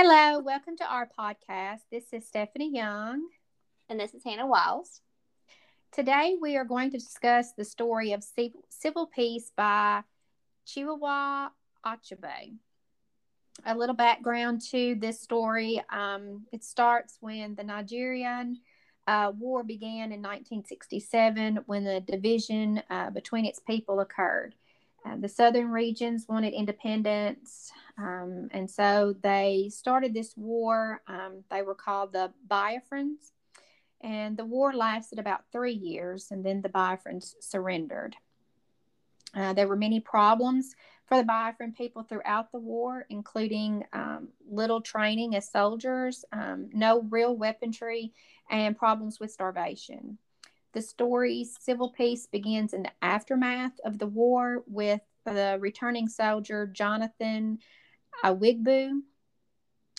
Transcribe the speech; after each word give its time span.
Hello, 0.00 0.38
welcome 0.38 0.76
to 0.76 0.84
our 0.84 1.10
podcast. 1.18 1.80
This 1.90 2.04
is 2.12 2.24
Stephanie 2.24 2.70
Young. 2.72 3.26
And 3.88 3.98
this 3.98 4.14
is 4.14 4.22
Hannah 4.22 4.46
Wiles. 4.46 5.00
Today 5.90 6.36
we 6.40 6.56
are 6.56 6.64
going 6.64 6.92
to 6.92 6.98
discuss 6.98 7.50
the 7.54 7.64
story 7.64 8.12
of 8.12 8.22
Civil 8.68 9.06
Peace 9.08 9.50
by 9.56 10.02
Chinua 10.68 11.48
Achebe. 11.84 12.58
A 13.66 13.76
little 13.76 13.96
background 13.96 14.62
to 14.70 14.94
this 15.00 15.20
story 15.20 15.82
um, 15.90 16.46
it 16.52 16.62
starts 16.62 17.16
when 17.18 17.56
the 17.56 17.64
Nigerian 17.64 18.60
uh, 19.08 19.32
war 19.36 19.64
began 19.64 20.12
in 20.12 20.22
1967 20.22 21.58
when 21.66 21.82
the 21.82 21.98
division 22.06 22.80
uh, 22.88 23.10
between 23.10 23.44
its 23.44 23.58
people 23.58 23.98
occurred. 23.98 24.54
Uh, 25.04 25.16
the 25.16 25.28
southern 25.28 25.70
regions 25.70 26.26
wanted 26.28 26.52
independence, 26.52 27.70
um, 27.98 28.48
and 28.50 28.70
so 28.70 29.14
they 29.22 29.70
started 29.72 30.12
this 30.12 30.36
war. 30.36 31.02
Um, 31.06 31.44
they 31.50 31.62
were 31.62 31.74
called 31.74 32.12
the 32.12 32.32
Biafrans, 32.46 33.32
and 34.00 34.36
the 34.36 34.44
war 34.44 34.72
lasted 34.72 35.18
about 35.18 35.44
three 35.52 35.72
years, 35.72 36.28
and 36.30 36.44
then 36.44 36.62
the 36.62 36.68
Biafrans 36.68 37.34
surrendered. 37.40 38.16
Uh, 39.34 39.52
there 39.52 39.68
were 39.68 39.76
many 39.76 40.00
problems 40.00 40.74
for 41.06 41.16
the 41.16 41.24
Biafran 41.24 41.74
people 41.74 42.02
throughout 42.02 42.52
the 42.52 42.58
war, 42.58 43.06
including 43.08 43.84
um, 43.92 44.28
little 44.50 44.80
training 44.80 45.36
as 45.36 45.50
soldiers, 45.50 46.24
um, 46.32 46.68
no 46.72 47.02
real 47.02 47.34
weaponry, 47.36 48.12
and 48.50 48.76
problems 48.76 49.18
with 49.18 49.32
starvation. 49.32 50.18
The 50.78 50.82
story's 50.82 51.56
civil 51.58 51.90
peace 51.90 52.28
begins 52.28 52.72
in 52.72 52.84
the 52.84 52.92
aftermath 53.02 53.72
of 53.84 53.98
the 53.98 54.06
war 54.06 54.62
with 54.68 55.00
the 55.24 55.58
returning 55.58 56.06
soldier 56.06 56.68
Jonathan 56.68 57.58
Iwegbu, 58.22 59.00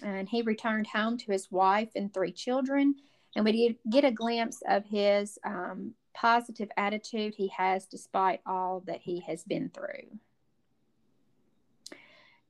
and 0.04 0.30
he 0.30 0.42
returned 0.42 0.88
home 0.88 1.18
to 1.18 1.34
his 1.34 1.52
wife 1.52 1.90
and 1.98 2.14
three 2.14 2.32
children. 2.32 2.96
And 3.36 3.44
we 3.44 3.78
get 3.92 4.06
a 4.06 4.12
glimpse 4.12 4.64
of 4.70 4.86
his 4.86 5.38
um, 5.44 5.96
positive 6.14 6.70
attitude 6.78 7.36
he 7.36 7.50
has 7.50 7.86
despite 7.86 8.40
all 8.46 8.82
that 8.88 9.02
he 9.02 9.20
has 9.28 9.44
been 9.44 9.70
through. 9.74 10.18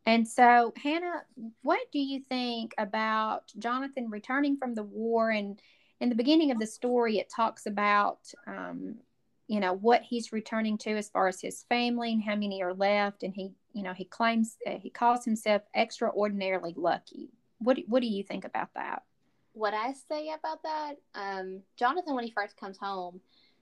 And 0.06 0.28
so, 0.28 0.72
Hannah, 0.78 1.24
what 1.64 1.92
do 1.92 1.98
you 1.98 2.22
think 2.30 2.76
about 2.78 3.52
Jonathan 3.58 4.12
returning 4.12 4.56
from 4.56 4.76
the 4.76 4.84
war? 4.84 5.32
And 5.32 5.60
in 6.00 6.10
the 6.10 6.16
beginning 6.16 6.52
of 6.52 6.60
the 6.60 6.68
story, 6.68 7.18
it 7.18 7.30
talks 7.34 7.66
about, 7.66 8.20
um, 8.48 8.96
you 9.48 9.60
know, 9.60 9.74
what 9.74 10.02
he's 10.04 10.32
returning 10.32 10.78
to 10.80 10.92
as 10.92 11.10
far 11.10 11.28
as 11.28 11.42
his 11.42 11.64
family 11.64 12.14
and 12.14 12.24
how 12.24 12.36
many 12.36 12.62
are 12.64 12.74
left. 12.74 13.24
And 13.24 13.34
he, 13.34 13.52
you 13.74 13.84
know, 13.84 13.94
he 13.94 14.06
claims 14.06 14.58
uh, 14.66 14.78
he 14.80 14.90
calls 14.90 15.26
himself 15.26 15.64
extraordinarily 15.76 16.74
lucky. 16.78 17.30
What 17.60 17.78
what 17.88 18.02
do 18.02 18.08
you 18.08 18.24
think 18.24 18.46
about 18.46 18.70
that? 18.76 19.04
What 19.54 19.74
I 19.74 19.94
say 19.94 20.30
about 20.30 20.64
that, 20.64 20.94
um, 21.16 21.62
Jonathan, 21.76 22.16
when 22.16 22.24
he 22.24 22.32
first 22.32 22.56
comes 22.56 22.78
home, 22.78 23.20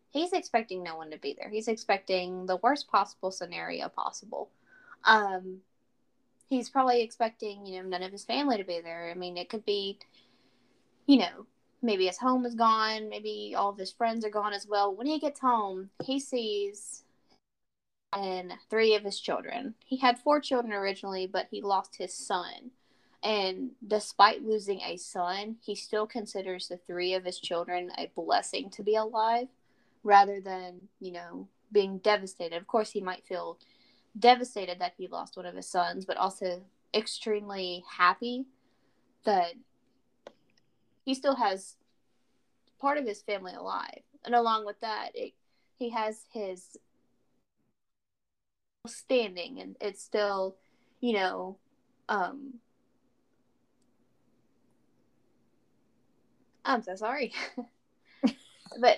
he's 0.10 0.34
expecting 0.34 0.84
no 0.84 0.96
one 0.96 1.10
to 1.12 1.18
be 1.18 1.36
there. 1.40 1.50
He's 1.50 1.68
expecting 1.68 2.46
the 2.46 2.58
worst 2.58 2.88
possible 2.88 3.32
scenario 3.32 3.90
possible. 3.90 4.52
Um, 5.06 5.60
he's 6.50 6.70
probably 6.70 7.02
expecting, 7.02 7.66
you 7.66 7.82
know, 7.82 7.90
none 7.90 8.04
of 8.04 8.12
his 8.12 8.26
family 8.26 8.58
to 8.58 8.64
be 8.64 8.82
there. 8.82 9.10
I 9.10 9.18
mean, 9.18 9.38
it 9.38 9.50
could 9.50 9.66
be, 9.66 9.98
you 11.08 11.18
know, 11.20 11.48
maybe 11.82 12.08
his 12.08 12.18
home 12.18 12.46
is 12.46 12.56
gone, 12.56 13.10
maybe 13.10 13.54
all 13.56 13.70
of 13.70 13.78
his 13.78 13.92
friends 13.92 14.26
are 14.26 14.30
gone 14.30 14.54
as 14.54 14.68
well. 14.68 14.94
When 14.94 15.08
he 15.08 15.20
gets 15.20 15.40
home, 15.40 15.90
he 16.04 16.20
sees 16.20 17.04
and 18.14 18.54
three 18.70 18.96
of 18.96 19.04
his 19.04 19.20
children. 19.20 19.76
He 19.86 19.98
had 19.98 20.18
four 20.18 20.40
children 20.40 20.74
originally, 20.74 21.28
but 21.28 21.48
he 21.52 21.62
lost 21.62 21.98
his 21.98 22.14
son. 22.14 22.72
And 23.24 23.72
despite 23.86 24.46
losing 24.46 24.82
a 24.82 24.98
son, 24.98 25.58
he 25.62 25.76
still 25.76 26.08
considers 26.08 26.68
the 26.68 26.78
three 26.78 27.14
of 27.14 27.26
his 27.26 27.40
children 27.40 27.92
a 27.98 28.12
blessing 28.16 28.70
to 28.72 28.84
be 28.84 28.96
alive 28.96 29.48
rather 30.04 30.40
than, 30.40 30.88
you 31.00 31.12
know, 31.12 31.48
being 31.72 31.98
devastated. 31.98 32.56
Of 32.56 32.68
course, 32.68 32.92
he 32.92 33.02
might 33.02 33.26
feel 33.26 33.60
devastated 34.18 34.80
that 34.80 34.94
he 34.98 35.08
lost 35.08 35.36
one 35.36 35.46
of 35.46 35.56
his 35.56 35.68
sons, 35.68 36.06
but 36.06 36.18
also 36.18 36.62
extremely 36.94 37.84
happy 37.90 38.46
that 39.26 39.54
he 41.08 41.14
still 41.14 41.38
has 41.38 41.78
part 42.82 42.98
of 42.98 43.06
his 43.06 43.22
family 43.22 43.54
alive. 43.54 44.02
And 44.26 44.36
along 44.36 44.66
with 44.66 44.78
that, 44.82 45.12
it, 45.16 45.32
he 45.78 45.90
has 45.92 46.26
his 46.34 46.76
standing 48.86 49.62
and 49.62 49.78
it's 49.80 50.04
still, 50.04 50.58
you 51.00 51.14
know, 51.14 51.58
um 52.10 52.56
I'm 56.66 56.84
so 56.84 56.96
sorry. 56.96 57.34
but 58.82 58.98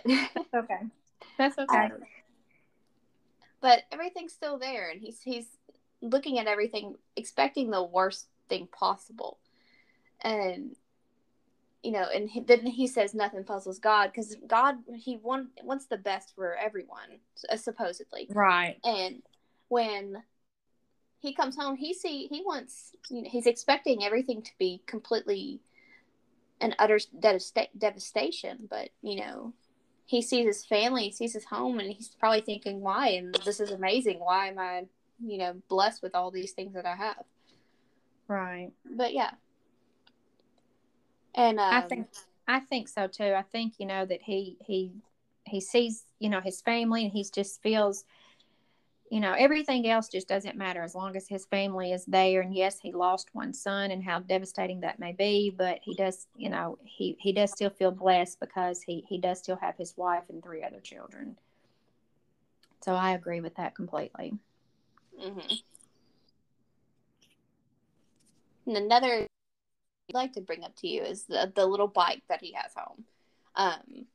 okay. 0.56 0.80
That's 1.38 1.59
okay. 1.59 1.78
Um, 1.78 1.91
but 3.62 3.84
everything's 3.91 4.34
still 4.34 4.58
there 4.58 4.90
and 4.90 5.00
he's 5.00 5.22
he's 5.22 5.46
looking 6.02 6.40
at 6.40 6.47
everything 6.47 6.96
expecting 7.16 7.70
the 7.70 7.84
worst 7.84 8.30
thing 8.47 8.68
possible 8.72 9.38
and 10.22 10.76
you 11.84 11.91
know 11.91 12.06
and 12.13 12.29
he, 12.29 12.41
then 12.41 12.66
he 12.66 12.88
says 12.88 13.13
nothing 13.13 13.44
puzzles 13.44 13.79
god 13.79 14.07
because 14.12 14.35
god 14.47 14.75
he 14.95 15.17
want, 15.17 15.47
wants 15.63 15.85
the 15.85 15.97
best 15.97 16.34
for 16.35 16.56
everyone 16.56 17.19
uh, 17.51 17.56
supposedly 17.56 18.28
right 18.31 18.78
and 18.84 19.22
when 19.69 20.22
he 21.19 21.34
comes 21.34 21.56
home 21.56 21.75
he 21.75 21.94
see 21.94 22.28
he 22.28 22.41
wants 22.45 22.91
you 23.09 23.22
know 23.22 23.29
he's 23.29 23.47
expecting 23.47 24.03
everything 24.03 24.41
to 24.41 24.51
be 24.59 24.81
completely 24.85 25.59
an 26.62 26.75
utter 26.79 27.00
devastation 27.78 28.67
but 28.69 28.90
you 29.01 29.16
know 29.16 29.53
he 30.09 30.23
sees 30.23 30.47
his 30.47 30.66
family, 30.66 31.03
he 31.03 31.11
sees 31.11 31.34
his 31.34 31.46
home, 31.46 31.78
and 31.79 31.91
he's 31.91 32.09
probably 32.09 32.41
thinking, 32.41 32.81
"Why? 32.81 33.09
And 33.09 33.35
this 33.46 33.59
is 33.59 33.69
amazing. 33.69 34.19
Why 34.19 34.47
am 34.47 34.57
I, 34.57 34.85
you 35.23 35.38
know, 35.38 35.61
blessed 35.67 36.01
with 36.01 36.16
all 36.16 36.31
these 36.31 36.53
things 36.53 36.73
that 36.73 36.88
I 36.88 36.96
have?" 36.96 37.23
Right. 38.28 38.72
But 38.84 39.13
yeah. 39.13 39.34
And 41.40 41.58
um, 41.58 41.74
I 41.74 41.82
think 41.82 42.08
I 42.48 42.60
think 42.60 42.90
so 42.90 43.08
too. 43.08 43.34
I 43.34 43.44
think 43.44 43.76
you 43.78 43.86
know 43.86 44.06
that 44.06 44.22
he 44.22 44.58
he 44.60 44.92
he 45.46 45.62
sees 45.62 46.04
you 46.20 46.30
know 46.30 46.42
his 46.42 46.62
family, 46.62 47.04
and 47.04 47.12
he 47.12 47.26
just 47.34 47.62
feels 47.64 48.04
you 49.12 49.20
know, 49.20 49.34
everything 49.34 49.90
else 49.90 50.08
just 50.08 50.28
doesn't 50.28 50.56
matter 50.56 50.84
as 50.84 50.94
long 50.94 51.16
as 51.16 51.28
his 51.28 51.46
family 51.46 51.92
is 51.92 52.06
there. 52.06 52.42
And 52.42 52.54
yes, 52.54 52.80
he 52.80 52.92
lost 52.92 53.30
one 53.34 53.54
son 53.54 53.90
and 53.90 54.04
how 54.04 54.20
devastating 54.20 54.82
that 54.82 55.00
may 55.00 55.14
be, 55.14 55.50
but 55.50 55.80
he 55.82 55.96
does, 55.96 56.28
you 56.38 56.50
know, 56.50 56.78
he, 56.84 57.18
he 57.20 57.34
does 57.34 57.52
still 57.52 57.72
feel 57.72 57.90
blessed 57.90 58.40
because 58.40 58.84
he, 58.84 59.04
he 59.10 59.18
does 59.18 59.40
still 59.40 59.56
have 59.56 59.76
his 59.78 59.98
wife 59.98 60.26
and 60.30 60.44
three 60.44 60.64
other 60.64 60.80
children. 60.80 61.36
So 62.82 62.94
I 62.94 63.14
agree 63.14 63.42
with 63.42 63.56
that 63.56 63.74
completely. 63.74 64.34
Mm-hmm. 65.20 65.56
And 68.68 68.78
another 68.78 69.28
like 70.14 70.34
to 70.34 70.42
bring 70.42 70.64
up 70.64 70.75
to 70.78 70.88
you 70.88 71.02
is 71.02 71.24
the, 71.24 71.52
the 71.56 71.66
little 71.66 71.88
bike 71.88 72.24
that 72.30 72.42
he 72.42 72.53
has 72.53 72.74
home. 72.75 73.03
Um, 73.56 74.06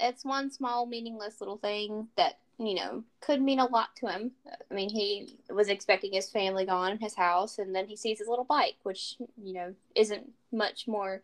it's 0.00 0.24
one 0.24 0.50
small 0.50 0.86
meaningless 0.86 1.40
little 1.40 1.58
thing 1.58 2.08
that 2.16 2.38
you 2.58 2.74
know, 2.74 3.02
could 3.20 3.42
mean 3.42 3.58
a 3.58 3.66
lot 3.66 3.94
to 3.96 4.06
him. 4.06 4.32
I 4.70 4.74
mean, 4.74 4.90
he 4.90 5.36
was 5.50 5.68
expecting 5.68 6.12
his 6.12 6.30
family 6.30 6.64
gone, 6.64 6.92
in 6.92 6.98
his 6.98 7.14
house, 7.14 7.58
and 7.58 7.74
then 7.74 7.86
he 7.86 7.96
sees 7.96 8.18
his 8.18 8.28
little 8.28 8.44
bike, 8.44 8.76
which, 8.82 9.16
you 9.42 9.52
know, 9.52 9.74
isn't 9.94 10.30
much 10.52 10.86
more 10.86 11.22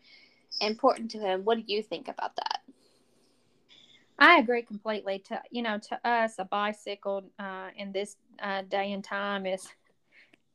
important 0.60 1.10
to 1.12 1.18
him. 1.18 1.44
What 1.44 1.58
do 1.58 1.64
you 1.66 1.82
think 1.82 2.08
about 2.08 2.34
that? 2.36 2.60
I 4.18 4.38
agree 4.38 4.62
completely. 4.62 5.20
To 5.28 5.40
you 5.50 5.62
know, 5.62 5.78
to 5.78 6.08
us, 6.08 6.34
a 6.38 6.44
bicycle 6.44 7.22
uh, 7.38 7.68
in 7.76 7.92
this 7.92 8.16
uh, 8.42 8.62
day 8.62 8.92
and 8.92 9.04
time 9.04 9.46
is 9.46 9.68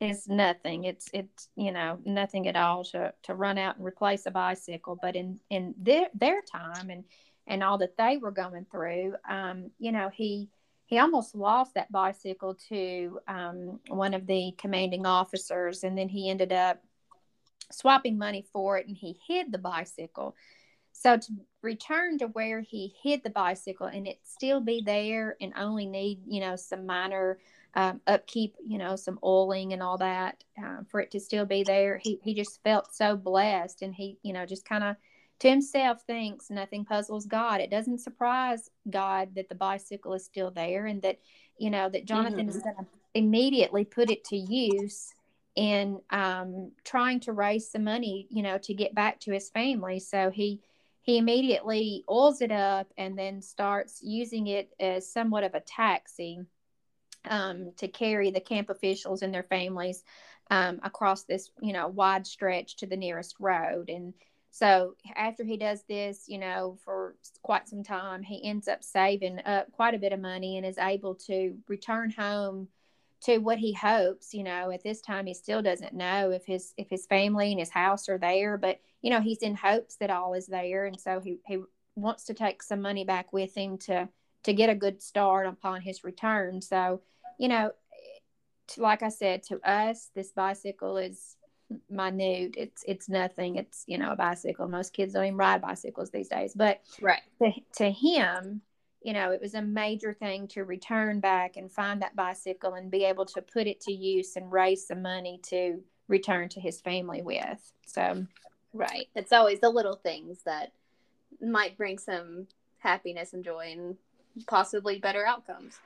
is 0.03 0.27
nothing. 0.27 0.83
It's 0.83 1.09
it's 1.13 1.49
you 1.55 1.71
know 1.71 1.99
nothing 2.05 2.47
at 2.47 2.55
all 2.55 2.83
to 2.85 3.13
to 3.23 3.35
run 3.35 3.57
out 3.57 3.77
and 3.77 3.85
replace 3.85 4.25
a 4.25 4.31
bicycle. 4.31 4.97
But 5.01 5.15
in 5.15 5.39
in 5.49 5.73
their 5.77 6.07
their 6.13 6.41
time 6.41 6.89
and 6.89 7.03
and 7.47 7.63
all 7.63 7.77
that 7.79 7.97
they 7.97 8.17
were 8.17 8.31
going 8.31 8.65
through, 8.71 9.15
um, 9.29 9.71
you 9.79 9.91
know, 9.91 10.09
he 10.09 10.49
he 10.85 10.99
almost 10.99 11.35
lost 11.35 11.73
that 11.75 11.91
bicycle 11.91 12.55
to 12.69 13.19
um, 13.27 13.79
one 13.87 14.13
of 14.13 14.27
the 14.27 14.53
commanding 14.57 15.05
officers, 15.05 15.83
and 15.83 15.97
then 15.97 16.09
he 16.09 16.29
ended 16.29 16.53
up 16.53 16.81
swapping 17.71 18.17
money 18.17 18.45
for 18.53 18.77
it, 18.77 18.87
and 18.87 18.97
he 18.97 19.17
hid 19.27 19.51
the 19.51 19.57
bicycle. 19.57 20.35
So 20.91 21.17
to 21.17 21.33
return 21.61 22.19
to 22.19 22.27
where 22.27 22.61
he 22.61 22.93
hid 23.01 23.23
the 23.23 23.29
bicycle 23.29 23.87
and 23.87 24.07
it 24.07 24.19
still 24.23 24.61
be 24.61 24.81
there 24.85 25.35
and 25.41 25.51
only 25.57 25.85
need 25.85 26.21
you 26.27 26.39
know 26.39 26.55
some 26.55 26.85
minor 26.85 27.39
um, 27.75 28.01
upkeep, 28.05 28.55
you 28.65 28.77
know, 28.77 28.95
some 28.95 29.19
oiling 29.23 29.73
and 29.73 29.81
all 29.81 29.97
that 29.97 30.43
uh, 30.63 30.79
for 30.89 30.99
it 30.99 31.11
to 31.11 31.19
still 31.19 31.45
be 31.45 31.63
there. 31.63 31.97
He 31.97 32.19
he 32.23 32.33
just 32.33 32.61
felt 32.63 32.93
so 32.93 33.15
blessed, 33.15 33.81
and 33.81 33.93
he 33.93 34.17
you 34.23 34.33
know 34.33 34.45
just 34.45 34.65
kind 34.65 34.83
of 34.83 34.95
to 35.43 35.49
himself 35.49 36.01
thinks 36.03 36.49
nothing 36.49 36.85
puzzles 36.85 37.25
God. 37.25 37.59
It 37.59 37.69
doesn't 37.69 37.99
surprise 37.99 38.69
God 38.89 39.35
that 39.35 39.49
the 39.49 39.55
bicycle 39.55 40.13
is 40.13 40.23
still 40.23 40.51
there 40.51 40.85
and 40.85 41.01
that, 41.01 41.19
you 41.57 41.69
know, 41.69 41.89
that 41.89 42.05
Jonathan 42.05 42.47
mm-hmm. 42.47 42.49
is 42.49 42.63
going 42.63 42.75
to 42.77 42.85
immediately 43.13 43.83
put 43.83 44.09
it 44.09 44.23
to 44.25 44.37
use 44.37 45.13
in 45.55 45.99
um, 46.11 46.71
trying 46.85 47.19
to 47.21 47.33
raise 47.33 47.69
some 47.69 47.83
money, 47.83 48.25
you 48.29 48.41
know, 48.41 48.57
to 48.59 48.73
get 48.73 48.95
back 48.95 49.19
to 49.19 49.33
his 49.33 49.49
family. 49.49 49.99
So 49.99 50.29
he 50.29 50.61
he 51.01 51.17
immediately 51.17 52.05
oils 52.09 52.39
it 52.39 52.51
up 52.51 52.87
and 52.97 53.19
then 53.19 53.41
starts 53.41 53.99
using 54.01 54.47
it 54.47 54.73
as 54.79 55.11
somewhat 55.11 55.43
of 55.43 55.53
a 55.53 55.59
taxi 55.59 56.39
um, 57.29 57.71
to 57.77 57.87
carry 57.87 58.31
the 58.31 58.39
camp 58.39 58.69
officials 58.69 59.21
and 59.21 59.33
their 59.33 59.43
families 59.43 60.03
um, 60.51 60.79
across 60.83 61.23
this, 61.23 61.51
you 61.61 61.73
know, 61.73 61.87
wide 61.87 62.27
stretch 62.27 62.77
to 62.77 62.85
the 62.85 62.97
nearest 62.97 63.35
road. 63.39 63.89
And 63.89 64.13
so 64.51 64.95
after 65.15 65.43
he 65.43 65.57
does 65.57 65.83
this, 65.89 66.25
you 66.27 66.37
know, 66.37 66.77
for 66.83 67.15
quite 67.41 67.67
some 67.67 67.83
time, 67.83 68.21
he 68.21 68.43
ends 68.43 68.67
up 68.67 68.83
saving 68.83 69.39
up 69.45 69.71
quite 69.71 69.95
a 69.95 69.99
bit 69.99 70.13
of 70.13 70.19
money 70.19 70.57
and 70.57 70.65
is 70.65 70.77
able 70.77 71.15
to 71.27 71.55
return 71.67 72.11
home 72.11 72.67
to 73.23 73.37
what 73.37 73.57
he 73.57 73.71
hopes 73.73 74.33
you 74.33 74.43
know 74.43 74.69
at 74.69 74.83
this 74.83 75.01
time 75.01 75.25
he 75.25 75.33
still 75.33 75.61
doesn't 75.61 75.93
know 75.93 76.31
if 76.31 76.45
his 76.45 76.73
if 76.77 76.89
his 76.89 77.05
family 77.05 77.51
and 77.51 77.59
his 77.59 77.69
house 77.69 78.09
are 78.09 78.17
there 78.17 78.57
but 78.57 78.79
you 79.01 79.09
know 79.09 79.21
he's 79.21 79.39
in 79.39 79.55
hopes 79.55 79.95
that 79.95 80.09
all 80.09 80.33
is 80.33 80.47
there 80.47 80.85
and 80.85 80.99
so 80.99 81.19
he, 81.21 81.37
he 81.47 81.59
wants 81.95 82.25
to 82.25 82.33
take 82.33 82.61
some 82.61 82.81
money 82.81 83.05
back 83.05 83.31
with 83.31 83.55
him 83.55 83.77
to 83.77 84.07
to 84.43 84.53
get 84.53 84.69
a 84.69 84.75
good 84.75 85.01
start 85.01 85.47
upon 85.47 85.81
his 85.81 86.03
return. 86.03 86.61
So 86.61 87.01
you 87.39 87.47
know 87.47 87.71
like 88.77 89.03
i 89.03 89.09
said 89.09 89.43
to 89.43 89.59
us 89.69 90.09
this 90.15 90.31
bicycle 90.31 90.97
is 90.97 91.35
minute. 91.89 92.55
It's 92.57 92.83
it's 92.87 93.09
nothing. 93.09 93.55
It's 93.55 93.83
you 93.87 93.97
know 93.97 94.11
a 94.11 94.15
bicycle. 94.15 94.67
Most 94.67 94.93
kids 94.93 95.13
don't 95.13 95.25
even 95.25 95.37
ride 95.37 95.61
bicycles 95.61 96.11
these 96.11 96.27
days. 96.27 96.53
But 96.53 96.81
right. 97.01 97.21
to, 97.41 97.51
to 97.77 97.91
him 97.91 98.61
you 99.03 99.11
know, 99.11 99.31
it 99.31 99.41
was 99.41 99.53
a 99.53 99.61
major 99.61 100.13
thing 100.13 100.47
to 100.47 100.63
return 100.63 101.19
back 101.19 101.57
and 101.57 101.69
find 101.69 102.01
that 102.01 102.15
bicycle 102.15 102.75
and 102.75 102.89
be 102.89 103.03
able 103.03 103.25
to 103.25 103.41
put 103.41 103.67
it 103.67 103.81
to 103.81 103.91
use 103.91 104.37
and 104.37 104.49
raise 104.49 104.87
some 104.87 105.01
money 105.01 105.41
to 105.43 105.81
return 106.07 106.47
to 106.47 106.61
his 106.61 106.79
family 106.79 107.21
with. 107.21 107.73
So, 107.85 108.25
right. 108.71 109.09
It's 109.13 109.33
always 109.33 109.59
the 109.59 109.69
little 109.69 109.97
things 109.97 110.39
that 110.45 110.71
might 111.41 111.77
bring 111.77 111.97
some 111.97 112.47
happiness 112.77 113.33
and 113.33 113.43
joy 113.43 113.73
and 113.73 113.97
possibly 114.47 114.99
better 114.99 115.25
outcomes. 115.25 115.79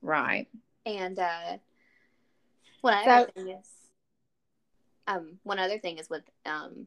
Right. 0.00 0.48
And 0.86 1.18
uh 1.18 1.58
one 2.80 2.94
other 2.94 3.26
so, 3.26 3.42
thing 3.42 3.48
is 3.48 3.68
um 5.06 5.38
one 5.42 5.58
other 5.58 5.78
thing 5.78 5.98
is 5.98 6.10
with 6.10 6.24
um 6.46 6.86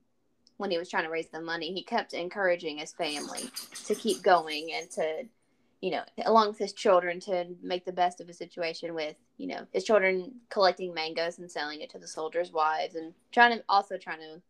when 0.58 0.72
he 0.72 0.78
was 0.78 0.90
trying 0.90 1.04
to 1.04 1.10
raise 1.10 1.28
the 1.28 1.42
money, 1.42 1.74
he 1.74 1.84
kept 1.84 2.14
encouraging 2.14 2.78
his 2.78 2.94
family 2.94 3.50
to 3.86 3.96
keep 3.96 4.24
going 4.24 4.72
and 4.74 4.90
to 4.92 5.26
you 5.82 5.92
know, 5.92 6.04
along 6.26 6.48
with 6.48 6.58
his 6.58 6.74
children 6.74 7.20
to 7.20 7.46
make 7.62 7.86
the 7.86 7.92
best 7.92 8.20
of 8.20 8.28
a 8.28 8.34
situation 8.34 8.96
with, 8.96 9.16
you 9.38 9.46
know, 9.46 9.68
his 9.72 9.84
children 9.84 10.34
collecting 10.50 10.94
mangoes 10.94 11.38
and 11.38 11.52
selling 11.52 11.82
it 11.82 11.92
to 11.92 12.00
the 12.00 12.08
soldiers' 12.08 12.52
wives 12.52 12.96
and 12.96 13.14
trying 13.32 13.56
to 13.56 13.64
also 13.70 13.96
trying 13.98 14.20
to 14.20 14.42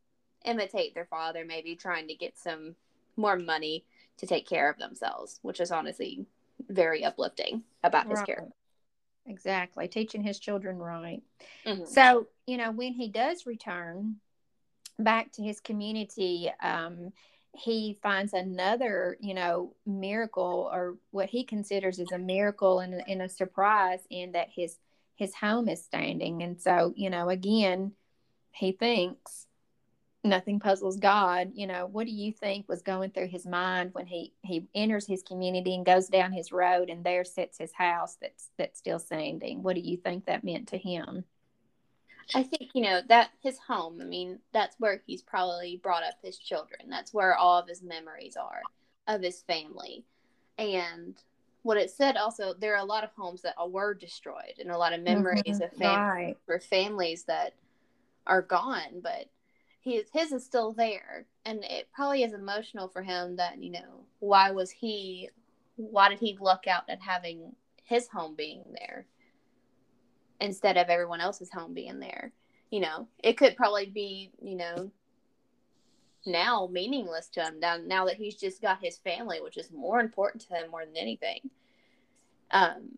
imitate 0.46 0.94
their 0.94 1.08
father, 1.08 1.44
maybe 1.44 1.76
trying 1.76 2.08
to 2.08 2.16
get 2.16 2.38
some 2.38 2.76
more 3.18 3.36
money 3.36 3.84
to 4.18 4.26
take 4.26 4.48
care 4.48 4.70
of 4.70 4.78
themselves, 4.78 5.40
which 5.42 5.60
is 5.60 5.72
honestly 5.72 6.26
very 6.70 7.04
uplifting 7.04 7.64
about 7.84 8.08
his 8.08 8.20
right. 8.20 8.26
character. 8.26 8.56
Exactly. 9.28 9.88
Teaching 9.88 10.24
his 10.24 10.40
children 10.40 10.78
right. 10.78 11.24
Mm-hmm. 11.66 11.86
So, 11.86 12.28
you 12.46 12.58
know, 12.58 12.72
when 12.72 12.94
he 12.94 13.10
does 13.10 13.46
return 13.46 14.18
back 15.00 15.32
to 15.34 15.42
his 15.42 15.60
community, 15.60 16.52
um, 16.62 17.12
he 17.54 17.98
finds 18.04 18.34
another, 18.34 19.18
you 19.20 19.34
know, 19.34 19.74
miracle 19.86 20.70
or 20.72 20.96
what 21.12 21.30
he 21.30 21.44
considers 21.44 22.00
as 22.00 22.12
a 22.12 22.20
miracle 22.20 22.80
and, 22.80 23.02
and 23.08 23.22
a 23.22 23.30
surprise 23.30 24.02
in 24.10 24.34
that 24.34 24.50
his 24.54 24.78
his 25.16 25.34
home 25.34 25.70
is 25.70 25.82
standing. 25.84 26.44
And 26.44 26.62
so, 26.62 26.94
you 26.96 27.10
know, 27.10 27.30
again, 27.30 27.94
he 28.52 28.74
thinks 28.74 29.48
nothing 30.26 30.60
puzzles 30.60 30.98
God. 30.98 31.52
You 31.54 31.68
know, 31.68 31.86
what 31.86 32.06
do 32.06 32.12
you 32.12 32.32
think 32.32 32.68
was 32.68 32.82
going 32.82 33.12
through 33.12 33.28
his 33.28 33.46
mind 33.46 33.92
when 33.94 34.06
he 34.06 34.34
he 34.42 34.68
enters 34.76 35.06
his 35.06 35.24
community 35.24 35.76
and 35.76 35.86
goes 35.86 36.08
down 36.08 36.32
his 36.32 36.52
road 36.52 36.90
and 36.90 37.04
there 37.04 37.24
sits 37.24 37.58
his 37.58 37.72
house 37.74 38.18
that's 38.22 38.50
that's 38.58 38.80
still 38.80 39.00
standing? 39.00 39.64
What 39.64 39.76
do 39.76 39.82
you 39.82 39.98
think 39.98 40.26
that 40.26 40.44
meant 40.44 40.68
to 40.70 40.78
him? 40.78 41.24
I 42.34 42.44
think, 42.44 42.72
you 42.74 42.82
know, 42.82 43.02
that 43.10 43.30
his 43.44 43.60
home, 43.60 44.00
I 44.02 44.06
mean, 44.06 44.40
that's 44.52 44.76
where 44.80 45.02
he's 45.06 45.22
probably 45.22 45.78
brought 45.78 46.04
up 46.04 46.16
his 46.24 46.38
children. 46.40 46.90
That's 46.90 47.14
where 47.14 47.36
all 47.36 47.60
of 47.60 47.68
his 47.68 47.84
memories 47.84 48.36
are 48.36 48.62
of 49.08 49.22
his 49.22 49.42
family. 49.42 50.06
And 50.58 51.16
what 51.62 51.78
it 51.78 51.92
said 51.92 52.18
also, 52.18 52.54
there 52.54 52.74
are 52.74 52.82
a 52.82 52.86
lot 52.86 53.04
of 53.04 53.12
homes 53.16 53.42
that 53.44 53.56
were 53.70 53.94
destroyed 53.94 54.56
and 54.60 54.72
a 54.72 54.78
lot 54.78 54.94
of 54.94 55.02
memories 55.02 55.44
mm-hmm. 55.46 55.64
of 55.64 55.72
family 55.74 56.26
right. 56.26 56.38
for 56.46 56.60
families 56.60 57.24
that 57.26 57.54
are 58.26 58.42
gone, 58.42 59.02
but 59.04 59.28
his 59.86 60.06
his 60.12 60.34
is 60.34 60.46
still 60.46 60.74
there. 60.74 61.26
And 61.46 61.64
it 61.64 61.88
probably 61.94 62.24
is 62.24 62.34
emotional 62.34 62.90
for 62.90 63.04
him 63.04 63.38
that, 63.38 63.64
you 63.64 63.72
know, 63.72 64.06
why 64.20 64.52
was 64.52 64.72
he 64.72 65.30
why 65.78 66.10
did 66.10 66.20
he 66.20 66.38
luck 66.40 66.68
out 66.68 66.84
at 66.90 67.02
having 67.02 67.56
his 67.84 68.10
home 68.10 68.36
being 68.36 68.64
there? 68.78 69.06
instead 70.40 70.78
of 70.78 70.90
everyone 70.90 71.22
else's 71.22 71.52
home 71.52 71.74
being 71.74 72.00
there. 72.00 72.32
You 72.72 72.82
know, 72.82 73.08
it 73.24 73.38
could 73.38 73.56
probably 73.56 73.86
be, 73.86 74.32
you 74.42 74.56
know, 74.56 74.92
now 76.26 76.68
meaningless 76.72 77.28
to 77.30 77.44
him 77.44 77.60
now, 77.60 77.78
now 77.78 78.06
that 78.06 78.18
he's 78.18 78.36
just 78.36 78.62
got 78.62 78.80
his 78.82 78.98
family, 78.98 79.40
which 79.42 79.58
is 79.58 79.72
more 79.72 80.00
important 80.00 80.46
to 80.48 80.56
him 80.56 80.72
more 80.72 80.86
than 80.86 80.98
anything. 80.98 81.50
Um, 82.52 82.90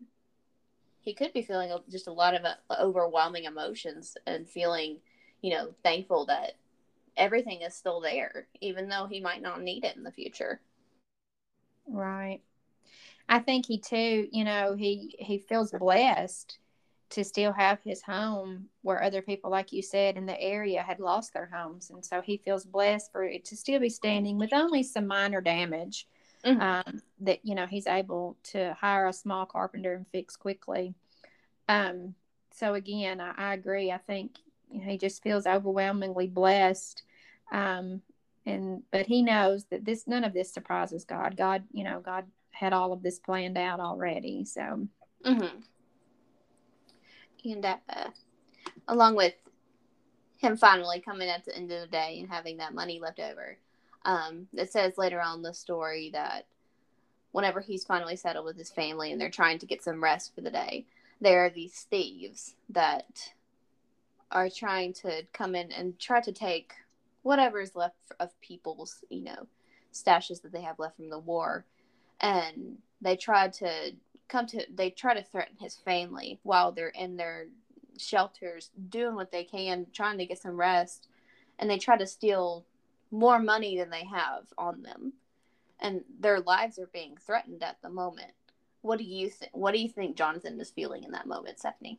he 1.00 1.14
could 1.14 1.32
be 1.32 1.42
feeling 1.42 1.70
just 1.90 2.08
a 2.08 2.12
lot 2.12 2.34
of 2.34 2.44
uh, 2.44 2.54
overwhelming 2.80 3.44
emotions 3.44 4.16
and 4.26 4.48
feeling, 4.48 4.98
you 5.42 5.50
know, 5.54 5.74
thankful 5.82 6.26
that 6.26 6.54
everything 7.18 7.62
is 7.62 7.74
still 7.74 8.00
there, 8.00 8.46
even 8.60 8.88
though 8.88 9.06
he 9.06 9.20
might 9.20 9.42
not 9.42 9.62
need 9.62 9.84
it 9.84 9.96
in 9.96 10.04
the 10.04 10.12
future. 10.12 10.60
Right. 11.86 12.40
I 13.28 13.40
think 13.40 13.66
he 13.66 13.78
too, 13.78 14.28
you 14.32 14.44
know, 14.44 14.74
he 14.74 15.14
he 15.18 15.38
feels 15.38 15.72
blessed 15.72 16.58
to 17.10 17.24
still 17.24 17.52
have 17.52 17.78
his 17.82 18.02
home 18.02 18.66
where 18.82 19.02
other 19.02 19.22
people, 19.22 19.50
like 19.50 19.72
you 19.72 19.82
said, 19.82 20.16
in 20.16 20.26
the 20.26 20.40
area 20.40 20.82
had 20.82 21.00
lost 21.00 21.32
their 21.32 21.48
homes. 21.52 21.90
And 21.90 22.04
so 22.04 22.20
he 22.20 22.36
feels 22.36 22.64
blessed 22.64 23.10
for 23.12 23.24
it 23.24 23.44
to 23.46 23.56
still 23.56 23.80
be 23.80 23.88
standing 23.88 24.38
with 24.38 24.52
only 24.52 24.82
some 24.82 25.06
minor 25.06 25.40
damage 25.40 26.06
mm-hmm. 26.44 26.60
um, 26.60 27.00
that, 27.20 27.40
you 27.44 27.54
know, 27.54 27.66
he's 27.66 27.86
able 27.86 28.36
to 28.44 28.74
hire 28.78 29.06
a 29.06 29.12
small 29.12 29.46
carpenter 29.46 29.94
and 29.94 30.06
fix 30.08 30.36
quickly. 30.36 30.94
Um, 31.68 32.14
so 32.52 32.74
again, 32.74 33.20
I, 33.20 33.32
I, 33.36 33.54
agree. 33.54 33.90
I 33.90 33.98
think 33.98 34.36
you 34.70 34.80
know, 34.80 34.90
he 34.90 34.98
just 34.98 35.22
feels 35.22 35.46
overwhelmingly 35.46 36.26
blessed. 36.26 37.02
Um, 37.52 38.02
and, 38.46 38.82
but 38.90 39.06
he 39.06 39.22
knows 39.22 39.64
that 39.66 39.84
this, 39.84 40.06
none 40.06 40.24
of 40.24 40.32
this 40.32 40.52
surprises 40.52 41.04
God. 41.04 41.36
God, 41.36 41.64
you 41.72 41.84
know, 41.84 42.00
God 42.00 42.24
had 42.50 42.72
all 42.72 42.92
of 42.92 43.02
this 43.02 43.18
planned 43.18 43.58
out 43.58 43.80
already. 43.80 44.44
So, 44.44 44.88
mm-hmm 45.24 45.58
and 47.44 47.64
uh, 47.64 47.74
along 48.86 49.16
with 49.16 49.34
him 50.38 50.56
finally 50.56 51.00
coming 51.00 51.28
at 51.28 51.44
the 51.44 51.56
end 51.56 51.70
of 51.72 51.80
the 51.80 51.86
day 51.86 52.18
and 52.20 52.28
having 52.28 52.58
that 52.58 52.74
money 52.74 53.00
left 53.00 53.20
over. 53.20 53.56
Um, 54.04 54.46
it 54.52 54.70
says 54.70 54.96
later 54.96 55.20
on 55.20 55.42
the 55.42 55.52
story 55.52 56.10
that 56.12 56.46
whenever 57.32 57.60
he's 57.60 57.84
finally 57.84 58.16
settled 58.16 58.44
with 58.44 58.56
his 58.56 58.70
family 58.70 59.12
and 59.12 59.20
they're 59.20 59.30
trying 59.30 59.58
to 59.58 59.66
get 59.66 59.82
some 59.82 60.02
rest 60.02 60.34
for 60.34 60.40
the 60.40 60.50
day, 60.50 60.86
there 61.20 61.44
are 61.44 61.50
these 61.50 61.86
thieves 61.90 62.54
that 62.70 63.32
are 64.30 64.48
trying 64.48 64.92
to 64.92 65.24
come 65.32 65.54
in 65.54 65.72
and 65.72 65.98
try 65.98 66.20
to 66.20 66.32
take 66.32 66.74
whatever 67.28 67.60
is 67.60 67.76
left 67.76 67.98
of 68.20 68.40
people's, 68.40 69.04
you 69.10 69.22
know, 69.22 69.46
stashes 69.92 70.40
that 70.40 70.50
they 70.50 70.62
have 70.62 70.78
left 70.78 70.96
from 70.96 71.10
the 71.10 71.18
war. 71.18 71.66
And 72.22 72.78
they 73.02 73.16
try 73.16 73.48
to 73.48 73.92
come 74.28 74.46
to 74.46 74.64
they 74.74 74.88
try 74.88 75.12
to 75.12 75.22
threaten 75.22 75.58
his 75.60 75.76
family 75.76 76.40
while 76.42 76.72
they're 76.72 76.88
in 76.88 77.18
their 77.18 77.48
shelters 77.98 78.70
doing 78.88 79.14
what 79.14 79.30
they 79.30 79.44
can 79.44 79.86
trying 79.92 80.16
to 80.16 80.24
get 80.24 80.38
some 80.38 80.56
rest. 80.56 81.08
And 81.58 81.68
they 81.68 81.76
try 81.76 81.98
to 81.98 82.06
steal 82.06 82.64
more 83.10 83.38
money 83.38 83.76
than 83.76 83.90
they 83.90 84.06
have 84.06 84.44
on 84.56 84.80
them. 84.80 85.12
And 85.80 86.04
their 86.18 86.40
lives 86.40 86.78
are 86.78 86.88
being 86.94 87.18
threatened 87.18 87.62
at 87.62 87.76
the 87.82 87.90
moment. 87.90 88.32
What 88.80 88.98
do 88.98 89.04
you 89.04 89.28
think 89.28 89.50
what 89.52 89.74
do 89.74 89.80
you 89.80 89.88
think 89.90 90.16
jonathan 90.16 90.58
is 90.60 90.70
feeling 90.70 91.04
in 91.04 91.10
that 91.10 91.26
moment 91.26 91.58
stephanie 91.58 91.98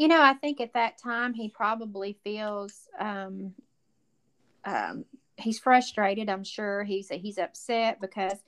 you 0.00 0.08
know 0.08 0.22
i 0.22 0.32
think 0.32 0.62
at 0.62 0.72
that 0.72 0.96
time 0.96 1.34
he 1.34 1.50
probably 1.50 2.16
feels 2.24 2.88
um, 2.98 3.52
um, 4.64 5.04
he's 5.36 5.58
frustrated 5.58 6.30
i'm 6.30 6.44
sure. 6.44 6.84
He's 6.84 7.10
he's 7.10 7.36
upset 7.36 8.00
because 8.00 8.38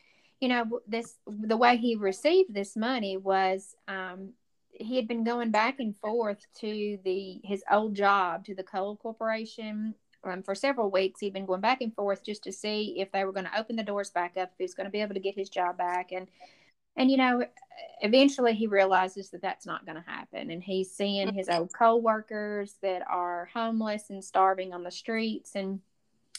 you 0.40 0.48
know 0.48 0.80
this 0.88 1.16
the 1.26 1.56
way 1.58 1.76
he 1.76 1.94
received 1.94 2.54
this 2.54 2.74
money 2.74 3.18
was 3.18 3.76
um, 3.86 4.30
he 4.72 4.96
had 4.96 5.06
been 5.06 5.24
going 5.24 5.50
back 5.50 5.78
and 5.78 5.94
forth 5.96 6.46
to 6.60 6.98
the 7.04 7.40
his 7.44 7.62
old 7.70 7.94
job 7.94 8.46
to 8.46 8.54
the 8.54 8.62
coal 8.62 8.96
corporation 8.96 9.94
um, 10.24 10.42
for 10.42 10.54
several 10.54 10.90
weeks. 10.90 11.20
He'd 11.20 11.34
been 11.34 11.46
going 11.46 11.60
back 11.60 11.82
and 11.82 11.94
forth 11.94 12.24
just 12.24 12.44
to 12.44 12.52
see 12.52 12.96
if 12.98 13.12
they 13.12 13.24
were 13.24 13.32
going 13.32 13.46
to 13.46 13.58
open 13.58 13.76
the 13.76 13.82
doors 13.82 14.08
back 14.08 14.38
up 14.38 14.52
if 14.52 14.58
he 14.58 14.64
was 14.64 14.74
going 14.74 14.86
to 14.86 14.90
be 14.90 15.02
able 15.02 15.14
to 15.14 15.20
get 15.20 15.36
his 15.36 15.50
job 15.50 15.76
back. 15.76 16.12
And 16.12 16.28
and 16.96 17.10
you 17.10 17.16
know 17.16 17.44
eventually 18.02 18.54
he 18.54 18.66
realizes 18.66 19.30
that 19.30 19.42
that's 19.42 19.66
not 19.66 19.86
going 19.86 19.96
to 19.96 20.10
happen 20.10 20.50
and 20.50 20.62
he's 20.62 20.90
seeing 20.90 21.32
his 21.34 21.48
old 21.48 21.72
co-workers 21.72 22.74
that 22.82 23.02
are 23.08 23.48
homeless 23.54 24.10
and 24.10 24.24
starving 24.24 24.72
on 24.72 24.82
the 24.82 24.90
streets 24.90 25.52
and 25.54 25.80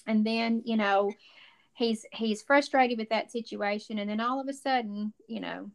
and 0.07 0.25
then 0.25 0.61
you 0.65 0.77
know 0.77 1.11
he's 1.73 2.05
he's 2.11 2.41
frustrated 2.41 2.97
with 2.97 3.09
that 3.09 3.31
situation 3.31 3.99
and 3.99 4.09
then 4.09 4.19
all 4.19 4.39
of 4.39 4.47
a 4.47 4.53
sudden 4.53 5.13
you 5.27 5.39
know 5.39 5.69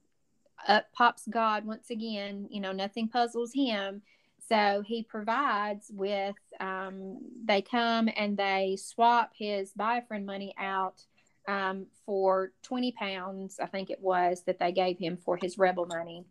up 0.67 0.87
pops 0.93 1.27
god 1.31 1.65
once 1.65 1.91
again 1.91 2.47
you 2.51 2.61
know 2.61 2.73
nothing 2.73 3.09
puzzles 3.09 3.53
him. 3.53 4.03
So 4.49 4.83
he 4.87 5.03
provides 5.03 5.91
with 5.93 6.37
um, 6.59 7.19
they 7.45 7.61
come 7.61 8.09
and 8.17 8.35
they 8.35 8.79
swap 8.81 9.33
his 9.37 9.73
Biafran 9.79 10.25
money 10.25 10.55
out 10.59 11.03
um, 11.49 11.87
for 12.05 12.53
20 12.63 12.93
pounds, 12.93 13.59
I 13.59 13.67
think 13.67 13.91
it 13.91 14.01
was, 14.01 14.43
that 14.47 14.59
they 14.59 14.71
gave 14.71 14.99
him 14.99 15.17
for 15.17 15.37
his 15.37 15.59
rebel 15.59 15.87
money. 15.87 16.27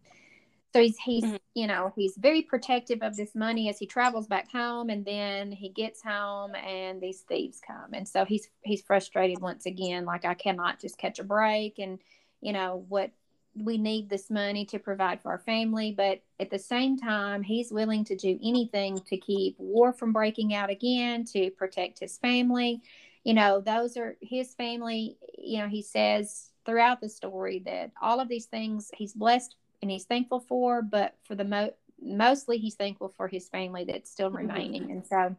So 0.73 0.81
he's, 0.81 0.97
he's 0.97 1.23
mm-hmm. 1.23 1.35
you 1.55 1.65
know, 1.65 1.91
he's 1.95 2.15
very 2.17 2.43
protective 2.43 2.99
of 3.01 3.15
this 3.15 3.33
money 3.33 3.67
as 3.67 3.79
he 3.79 3.87
travels 3.87 4.27
back 4.27 4.51
home. 4.51 4.89
And 4.91 5.03
then 5.03 5.51
he 5.51 5.69
gets 5.69 6.03
home 6.03 6.53
and 6.55 7.01
these 7.01 7.21
thieves 7.21 7.59
come. 7.65 7.93
And 7.93 8.07
so 8.07 8.25
he's, 8.25 8.47
he's 8.61 8.83
frustrated 8.83 9.41
once 9.41 9.65
again, 9.65 10.05
like 10.05 10.23
I 10.23 10.35
cannot 10.35 10.79
just 10.79 10.99
catch 10.99 11.17
a 11.17 11.23
break. 11.23 11.79
And, 11.79 11.97
you 12.41 12.53
know, 12.53 12.85
what 12.87 13.09
we 13.55 13.79
need 13.79 14.07
this 14.07 14.29
money 14.29 14.65
to 14.65 14.77
provide 14.77 15.21
for 15.21 15.31
our 15.31 15.39
family. 15.39 15.95
But 15.97 16.21
at 16.39 16.51
the 16.51 16.59
same 16.59 16.95
time, 16.95 17.41
he's 17.41 17.71
willing 17.71 18.05
to 18.05 18.15
do 18.15 18.37
anything 18.43 18.99
to 19.07 19.17
keep 19.17 19.55
war 19.57 19.93
from 19.93 20.13
breaking 20.13 20.53
out 20.53 20.69
again, 20.69 21.25
to 21.33 21.49
protect 21.51 21.97
his 21.99 22.19
family 22.19 22.83
you 23.27 23.33
know, 23.33 23.59
those 23.59 23.97
are 23.97 24.15
his 24.21 24.55
family. 24.55 25.17
You 25.37 25.59
know, 25.59 25.67
he 25.67 25.81
says 25.81 26.49
throughout 26.65 27.01
the 27.01 27.09
story 27.09 27.61
that 27.65 27.91
all 28.01 28.21
of 28.21 28.29
these 28.29 28.45
things 28.45 28.89
he's 28.93 29.11
blessed 29.11 29.57
and 29.81 29.91
he's 29.91 30.05
thankful 30.05 30.39
for, 30.39 30.81
but 30.81 31.13
for 31.25 31.35
the 31.35 31.43
mo- 31.43 31.73
mostly 32.01 32.57
he's 32.57 32.75
thankful 32.75 33.09
for 33.17 33.27
his 33.27 33.49
family 33.49 33.83
that's 33.83 34.09
still 34.09 34.29
mm-hmm. 34.29 34.47
remaining. 34.47 34.91
And 34.91 35.05
so, 35.05 35.35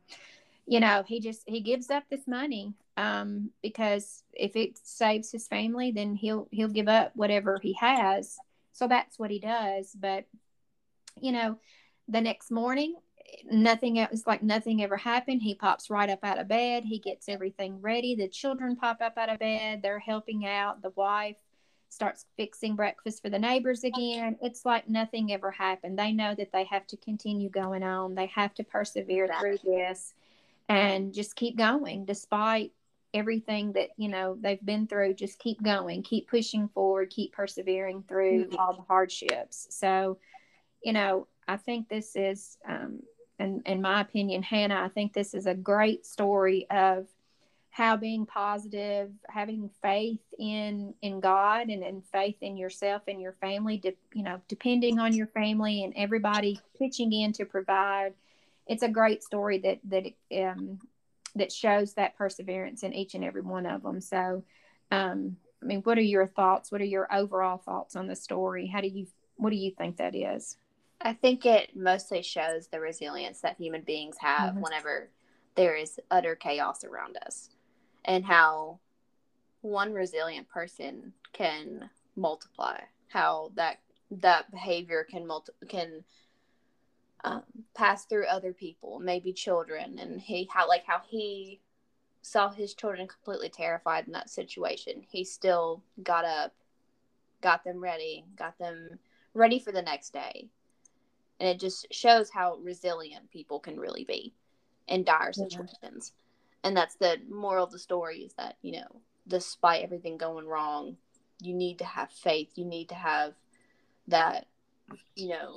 you 0.66 0.80
know, 0.80 1.02
he 1.07 1.18
just 1.18 1.45
he 1.47 1.61
gives 1.61 1.88
up 1.88 2.04
this 2.11 2.28
money 2.28 2.75
um, 2.99 3.52
because 3.62 4.23
if 4.35 4.54
it 4.54 4.78
saves 4.83 5.33
his 5.33 5.49
family, 5.49 5.90
then 5.90 6.14
he'll 6.14 6.47
he'll 6.50 6.68
give 6.68 6.88
up 6.88 7.12
whatever 7.14 7.59
he 7.59 7.73
has. 7.73 8.37
So 8.75 8.87
that's 8.87 9.18
what 9.18 9.30
he 9.30 9.38
does. 9.38 9.97
But 9.99 10.26
you 11.18 11.33
know, 11.33 11.59
the 12.07 12.21
next 12.21 12.50
morning 12.50 12.97
nothing 13.50 13.99
else 13.99 14.26
like 14.26 14.42
nothing 14.42 14.82
ever 14.82 14.97
happened. 14.97 15.42
He 15.42 15.54
pops 15.54 15.90
right 15.90 16.08
up 16.08 16.20
out 16.23 16.38
of 16.38 16.49
bed. 16.49 16.85
He 16.85 16.99
gets 16.99 17.28
everything 17.28 17.80
ready. 17.80 18.14
The 18.14 18.28
children 18.28 18.76
pop 18.76 19.00
up 19.00 19.16
out 19.16 19.28
of 19.28 19.38
bed. 19.38 19.80
They're 19.82 19.99
helping 19.99 20.47
out. 20.47 20.82
The 20.82 20.90
wife 20.90 21.37
starts 21.90 22.26
fixing 22.37 22.76
breakfast 22.76 23.23
for 23.23 23.30
the 23.30 23.38
neighbors 23.38 23.85
again. 23.85 24.37
It's 24.42 24.64
like 24.64 24.88
nothing 24.88 25.32
ever 25.32 25.50
happened. 25.50 25.99
They 25.99 26.12
know 26.12 26.35
that 26.35 26.52
they 26.52 26.64
have 26.64 26.87
to 26.88 26.97
continue 26.99 27.49
going 27.49 27.82
on. 27.82 28.14
They 28.14 28.26
have 28.26 28.54
to 28.54 28.64
persevere 28.64 29.28
through 29.40 29.58
this 29.64 30.12
and 30.68 31.14
just 31.14 31.35
keep 31.35 31.56
going 31.56 32.04
despite 32.04 32.73
everything 33.14 33.73
that 33.73 33.88
you 33.97 34.08
know 34.08 34.37
they've 34.40 34.64
been 34.64 34.87
through. 34.87 35.14
Just 35.14 35.38
keep 35.38 35.62
going. 35.62 36.02
Keep 36.02 36.28
pushing 36.28 36.68
forward. 36.68 37.11
Keep 37.11 37.32
persevering 37.32 38.04
through 38.06 38.47
mm-hmm. 38.47 38.56
all 38.56 38.75
the 38.75 38.82
hardships. 38.82 39.66
So 39.70 40.18
you 40.82 40.92
know 40.92 41.26
i 41.47 41.56
think 41.56 41.88
this 41.88 42.16
is 42.16 42.58
um, 42.68 43.00
in, 43.38 43.62
in 43.66 43.80
my 43.80 44.00
opinion, 44.00 44.42
Hannah, 44.42 44.83
I 44.83 44.88
think 44.88 45.12
this 45.12 45.35
is 45.35 45.47
a 45.47 45.54
great 45.54 46.04
story 46.04 46.66
of 46.71 47.07
how 47.71 47.97
being 47.97 48.26
positive, 48.26 49.11
having 49.28 49.71
faith 49.80 50.18
in 50.38 50.95
in 51.00 51.21
God 51.21 51.68
and, 51.68 51.85
and 51.85 52.04
faith 52.07 52.37
in 52.40 52.57
yourself 52.57 53.02
and 53.07 53.21
your 53.21 53.35
family, 53.35 53.76
de- 53.76 53.97
you 54.12 54.25
know, 54.25 54.40
depending 54.49 54.99
on 54.99 55.14
your 55.14 55.28
family 55.28 55.85
and 55.85 55.92
everybody 55.97 56.59
pitching 56.76 57.12
in 57.12 57.33
to 57.35 57.45
provide. 57.45 58.14
It's 58.66 58.83
a 58.83 58.88
great 58.88 59.23
story 59.23 59.59
that 59.59 59.78
that 59.85 60.07
um, 60.45 60.80
that 61.37 61.52
shows 61.52 61.95
that 61.95 62.16
perseverance 62.16 62.83
in 62.83 62.92
each 62.92 63.14
and 63.14 63.25
every 63.25 63.42
one 63.42 63.66
of 63.66 63.83
them. 63.83 64.00
So, 64.00 64.42
um, 64.90 65.37
I 65.62 65.66
mean, 65.66 65.83
what 65.83 65.99
are 65.99 66.02
your 66.02 66.26
thoughts? 66.26 66.73
What 66.73 66.80
are 66.80 66.85
your 66.85 67.07
overall 67.14 67.59
thoughts 67.59 67.95
on 67.95 68.09
the 68.09 68.16
story? 68.16 68.66
How 68.66 68.80
do 68.80 68.88
you 68.88 69.07
what 69.37 69.50
do 69.50 69.57
you 69.57 69.71
think 69.71 69.99
that 69.99 70.16
is? 70.16 70.57
I 71.00 71.12
think 71.12 71.47
it 71.47 71.76
mostly 71.76 72.23
shows 72.23 72.69
the 72.69 72.81
resilience 72.81 73.40
that 73.40 73.57
human 73.57 73.83
beings 73.83 74.17
have 74.19 74.55
mm-hmm. 74.55 74.61
whenever 74.61 75.11
there 75.55 75.76
is 75.76 76.00
utter 76.11 76.35
chaos 76.35 76.85
around 76.85 77.17
us 77.25 77.50
and 78.05 78.25
how 78.25 78.78
one 79.61 79.93
resilient 79.93 80.49
person 80.49 81.12
can 81.33 81.90
multiply 82.17 82.78
how 83.09 83.50
that 83.55 83.78
that 84.11 84.50
behavior 84.50 85.05
can 85.09 85.26
multi- 85.26 85.52
can 85.69 86.05
um, 87.25 87.43
pass 87.75 88.05
through 88.05 88.26
other 88.26 88.52
people 88.52 89.00
maybe 89.00 89.33
children 89.33 89.99
and 89.99 90.21
he 90.21 90.49
how 90.52 90.69
like 90.69 90.85
how 90.87 91.00
he 91.09 91.61
saw 92.23 92.50
his 92.50 92.75
children 92.75 93.09
completely 93.09 93.49
terrified 93.49 94.07
in 94.07 94.12
that 94.12 94.31
situation 94.31 95.02
he 95.11 95.25
still 95.25 95.83
got 96.02 96.25
up 96.25 96.55
got 97.40 97.64
them 97.64 97.83
ready 97.83 98.25
got 98.37 98.57
them 98.59 98.99
ready 99.35 99.59
for 99.59 99.73
the 99.73 99.83
next 99.83 100.12
day 100.12 100.49
and 101.40 101.49
it 101.49 101.61
just 101.61 101.87
shows 101.92 102.30
how 102.30 102.57
resilient 102.57 103.30
people 103.30 103.61
can 103.61 103.78
really 103.78 104.04
be 104.04 104.35
in 104.87 105.04
dire 105.04 105.33
situations. 105.33 106.12
And 106.64 106.76
that's 106.76 106.97
the 106.97 107.18
moral 107.30 107.64
of 107.64 107.71
the 107.71 107.78
story 107.78 108.18
is 108.21 108.35
that 108.35 108.57
you 108.62 108.73
know 108.73 109.00
despite 109.26 109.83
everything 109.85 110.16
going 110.16 110.47
wrong 110.47 110.97
you 111.40 111.54
need 111.54 111.78
to 111.78 111.85
have 111.85 112.11
faith. 112.11 112.50
You 112.57 112.64
need 112.64 112.88
to 112.88 112.95
have 112.95 113.35
that 114.09 114.47
you 115.14 115.28
know 115.28 115.54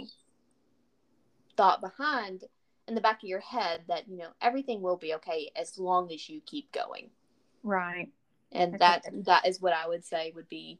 thought 1.55 1.81
behind 1.81 2.43
in 2.87 2.95
the 2.95 3.01
back 3.01 3.23
of 3.23 3.29
your 3.29 3.39
head 3.39 3.81
that 3.87 4.07
you 4.07 4.17
know 4.17 4.29
everything 4.41 4.81
will 4.81 4.97
be 4.97 5.13
okay 5.15 5.49
as 5.55 5.77
long 5.77 6.11
as 6.11 6.29
you 6.29 6.41
keep 6.45 6.71
going. 6.71 7.09
Right. 7.63 8.09
And 8.51 8.79
that 8.79 9.05
that 9.25 9.47
is 9.47 9.61
what 9.61 9.71
i 9.71 9.87
would 9.87 10.03
say 10.03 10.33
would 10.35 10.49
be 10.49 10.79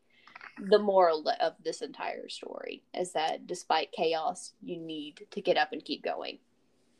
the 0.62 0.80
moral 0.80 1.28
of 1.40 1.54
this 1.64 1.82
entire 1.82 2.30
story 2.30 2.84
is 2.94 3.14
that 3.14 3.48
despite 3.48 3.92
chaos, 3.92 4.54
you 4.62 4.78
need 4.78 5.26
to 5.32 5.42
get 5.42 5.58
up 5.58 5.74
and 5.74 5.84
keep 5.84 6.04
going. 6.04 6.38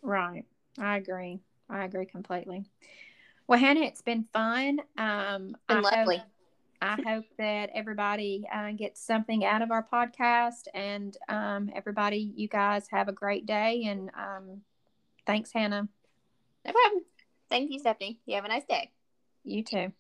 Right. 0.02 0.46
I 0.80 0.98
agree. 0.98 1.40
I 1.70 1.86
agree 1.86 2.06
completely. 2.06 2.66
Well, 3.48 3.60
Hannah, 3.60 3.82
it's 3.82 4.02
been 4.02 4.26
fun. 4.34 4.80
Um, 4.98 5.56
been 5.68 5.78
I 5.78 5.80
lovely. 5.80 6.18
Hope, 6.18 6.28
I 6.82 7.02
hope 7.06 7.26
that 7.38 7.70
everybody 7.76 8.46
uh, 8.54 8.72
gets 8.72 9.06
something 9.06 9.46
out 9.46 9.62
of 9.62 9.72
our 9.72 9.86
podcast, 9.92 10.68
and 10.74 11.16
um, 11.30 11.70
everybody, 11.76 12.34
you 12.36 12.48
guys 12.48 12.88
have 12.90 13.08
a 13.08 13.14
great 13.14 13.46
day. 13.46 13.84
And 13.86 14.10
um, 14.18 14.62
thanks, 15.28 15.52
Hannah. 15.54 15.88
No 16.66 16.72
problem. 16.72 17.04
Thank 17.50 17.72
you, 17.72 17.80
Stephanie. 17.80 18.20
You 18.26 18.36
have 18.36 18.46
a 18.46 18.50
nice 18.50 18.66
day. 18.66 18.92
You 19.44 19.64
too. 19.64 19.92